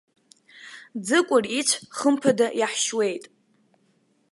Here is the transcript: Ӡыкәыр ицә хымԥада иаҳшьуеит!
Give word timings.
Ӡыкәыр 1.05 1.45
ицә 1.59 1.75
хымԥада 1.97 2.47
иаҳшьуеит! 2.59 3.23